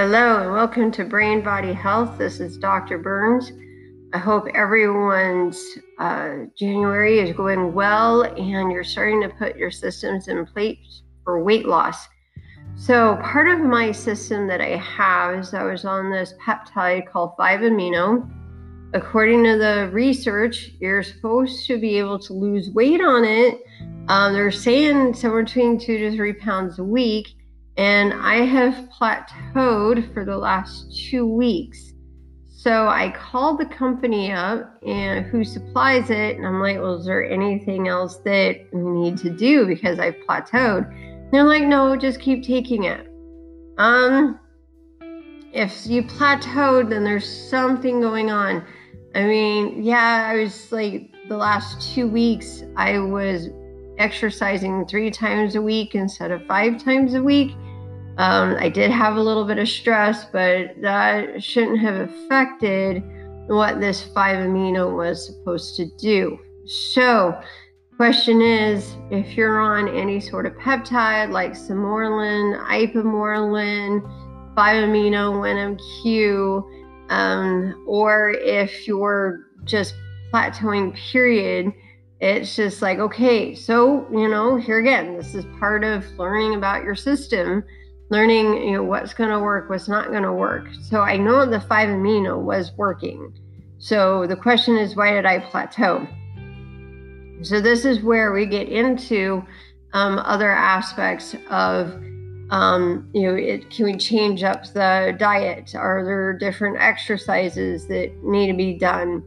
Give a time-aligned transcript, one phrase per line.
[0.00, 2.18] Hello and welcome to Brain Body Health.
[2.18, 2.98] This is Dr.
[2.98, 3.50] Burns.
[4.12, 5.60] I hope everyone's
[5.98, 11.42] uh, January is going well and you're starting to put your systems in place for
[11.42, 12.06] weight loss.
[12.76, 17.32] So, part of my system that I have is I was on this peptide called
[17.36, 18.30] 5 amino.
[18.94, 23.58] According to the research, you're supposed to be able to lose weight on it.
[24.06, 27.34] Um, they're saying somewhere between two to three pounds a week
[27.78, 31.94] and I have plateaued for the last two weeks.
[32.48, 37.06] So I called the company up and who supplies it, and I'm like, well, is
[37.06, 40.92] there anything else that we need to do because I've plateaued?
[40.92, 43.06] And they're like, no, just keep taking it.
[43.78, 44.40] Um,
[45.52, 48.64] if you plateaued, then there's something going on.
[49.14, 53.50] I mean, yeah, I was like the last two weeks, I was
[53.98, 57.52] exercising three times a week instead of five times a week.
[58.18, 63.04] Um, I did have a little bit of stress, but that shouldn't have affected
[63.46, 66.36] what this 5 amino was supposed to do.
[66.66, 67.40] So,
[67.96, 74.02] question is if you're on any sort of peptide like Sermorelin, Ipamorelin,
[74.56, 79.94] 5 amino, NMQ, um, or if you're just
[80.32, 81.72] plateauing, period,
[82.20, 86.82] it's just like, okay, so, you know, here again, this is part of learning about
[86.82, 87.62] your system
[88.10, 90.66] learning you know what's going to work what's not going to work.
[90.82, 93.32] So i know the 5 amino was working.
[93.78, 96.06] So the question is why did i plateau?
[97.42, 99.44] So this is where we get into
[99.92, 101.92] um, other aspects of
[102.50, 105.74] um, you know it, can we change up the diet?
[105.74, 109.22] Are there different exercises that need to be done?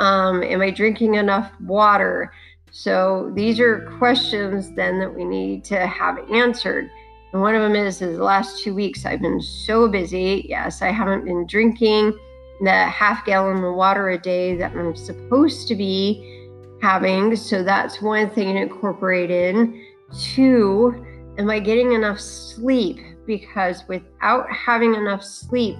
[0.00, 2.32] Um, am i drinking enough water?
[2.72, 6.90] So these are questions then that we need to have answered
[7.34, 10.46] and one of them is, is the last two weeks I've been so busy.
[10.48, 12.16] Yes, I haven't been drinking
[12.60, 16.48] the half gallon of water a day that I'm supposed to be
[16.80, 17.34] having.
[17.34, 19.84] So that's one thing to incorporate in.
[20.16, 21.04] Two,
[21.36, 23.00] am I getting enough sleep?
[23.26, 25.76] Because without having enough sleep,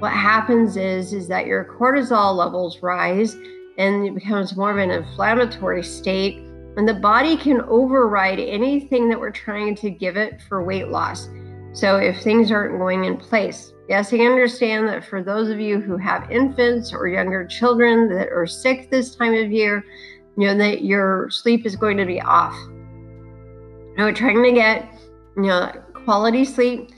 [0.00, 3.34] what happens is is that your cortisol levels rise
[3.78, 6.42] and it becomes more of an inflammatory state
[6.76, 11.28] and the body can override anything that we're trying to give it for weight loss.
[11.72, 15.80] So if things aren't going in place, yes, I understand that for those of you
[15.80, 19.84] who have infants or younger children that are sick this time of year,
[20.36, 22.54] you know that your sleep is going to be off.
[22.54, 24.88] You know, trying to get
[25.36, 25.72] you know
[26.04, 26.90] quality sleep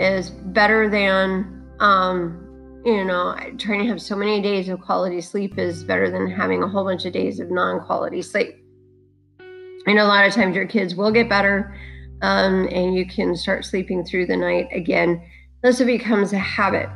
[0.00, 5.58] is better than um, you know trying to have so many days of quality sleep
[5.58, 8.56] is better than having a whole bunch of days of non-quality sleep.
[9.88, 11.74] I know a lot of times your kids will get better
[12.20, 15.22] um, and you can start sleeping through the night again.
[15.62, 16.90] This becomes a habit,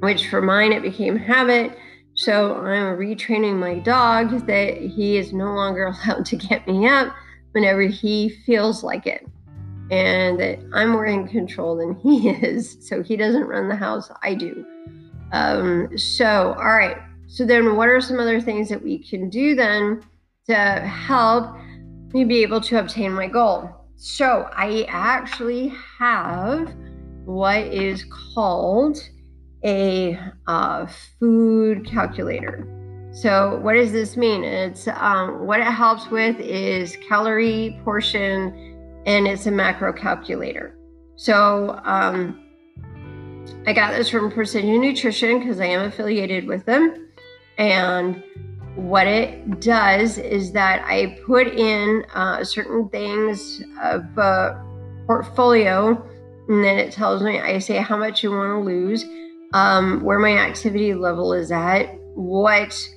[0.00, 1.76] which for mine, it became habit.
[2.14, 7.12] So I'm retraining my dog that he is no longer allowed to get me up
[7.52, 9.26] whenever he feels like it.
[9.90, 12.76] And that I'm more in control than he is.
[12.80, 14.64] So he doesn't run the house, I do.
[15.32, 16.98] Um, so, all right.
[17.26, 20.02] So then, what are some other things that we can do then?
[20.48, 21.54] To help
[22.14, 23.70] me be able to obtain my goal.
[23.96, 26.74] So I actually have
[27.24, 28.98] what is called
[29.64, 30.86] a uh,
[31.20, 32.66] food calculator.
[33.12, 34.44] So what does this mean?
[34.44, 40.78] It's um, what it helps with is calorie portion, and it's a macro calculator.
[41.16, 42.42] So um,
[43.66, 47.08] I got this from Precision Nutrition because I am affiliated with them,
[47.58, 48.22] and
[48.78, 54.54] what it does is that I put in uh, certain things of uh,
[55.06, 56.00] portfolio,
[56.48, 59.04] and then it tells me, I say how much you want to lose,
[59.52, 62.88] um, where my activity level is at, what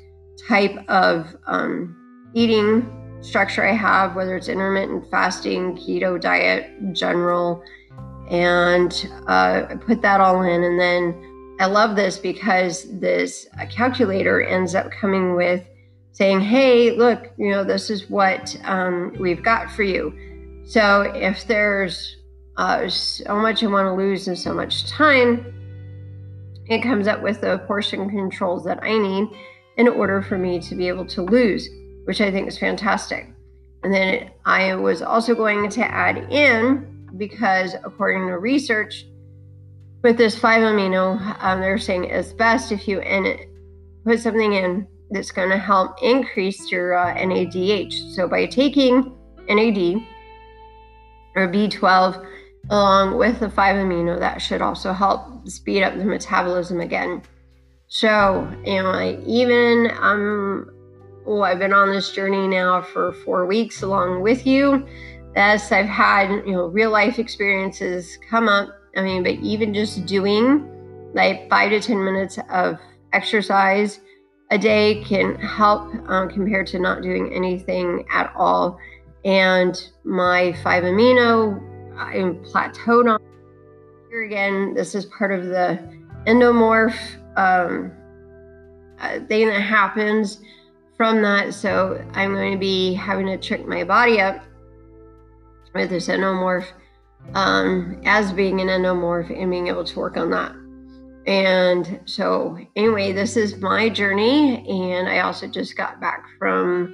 [0.48, 1.96] type of um,
[2.36, 7.64] eating structure I have, whether it's intermittent fasting, keto diet, general,
[8.30, 10.64] and uh, I put that all in.
[10.64, 15.66] And then I love this because this calculator ends up coming with
[16.12, 20.62] saying, hey, look, you know, this is what um, we've got for you.
[20.66, 22.18] So if there's
[22.58, 25.54] uh, so much I want to lose and so much time,
[26.68, 29.30] it comes up with the portion controls that I need
[29.78, 31.70] in order for me to be able to lose,
[32.06, 33.28] which I think is fantastic.
[33.84, 39.06] And then I was also going to add in, because according to research,
[40.04, 43.48] with this 5 amino, um, they're saying it's best if you in
[44.04, 48.14] put something in that's going to help increase your uh, NADH.
[48.16, 49.14] So by taking
[49.48, 50.02] NAD
[51.36, 52.26] or B12,
[52.70, 57.22] along with the 5 amino that should also help speed up the metabolism again.
[57.88, 60.70] So, you know, I even um
[61.26, 64.88] well, I've been on this journey now for four weeks along with you.
[65.36, 68.70] As I've had, you know, real life experiences come up.
[68.96, 70.68] I mean, but even just doing
[71.14, 72.80] like five to 10 minutes of
[73.14, 74.00] exercise
[74.52, 78.78] a day can help um, compared to not doing anything at all.
[79.24, 81.58] And my 5 amino,
[81.98, 83.20] I'm plateaued on.
[84.10, 85.80] Here again, this is part of the
[86.28, 86.98] endomorph
[87.38, 87.94] um,
[89.00, 90.42] uh, thing that happens
[90.98, 91.54] from that.
[91.54, 94.44] So I'm going to be having to trick my body up
[95.74, 96.68] with this endomorph
[97.36, 100.54] um, as being an endomorph and being able to work on that.
[101.28, 104.68] And so, anyway, this is my journey.
[104.68, 106.94] And I also just got back from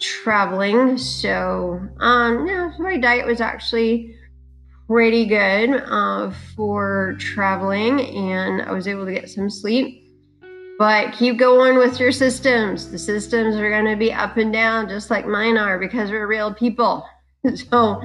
[0.00, 0.98] traveling.
[0.98, 4.16] So, um, yeah, my diet was actually
[4.88, 10.04] pretty good uh, for traveling, and I was able to get some sleep.
[10.78, 12.90] But keep going with your systems.
[12.90, 16.28] The systems are going to be up and down, just like mine are, because we're
[16.28, 17.06] real people.
[17.54, 18.00] so,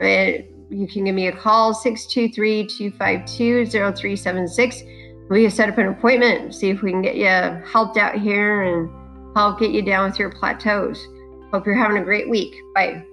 [0.00, 4.82] it, you can give me a call 623 252 0376.
[5.30, 7.28] We can set up an appointment, see if we can get you
[7.64, 8.90] helped out here and
[9.36, 11.06] help get you down with your plateaus.
[11.52, 12.62] Hope you're having a great week.
[12.74, 13.04] Bye.